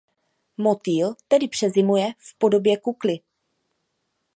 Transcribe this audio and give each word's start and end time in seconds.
Motýl 0.57 1.15
tedy 1.27 1.47
přezimuje 1.47 2.13
v 2.17 2.37
podobě 2.37 2.77
kukly. 2.81 3.19